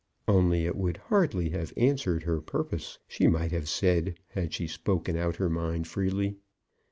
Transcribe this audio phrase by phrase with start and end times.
[0.27, 5.15] Only it would hardly have answered her purpose, she might have said, had she spoken
[5.15, 6.37] out her mind freely.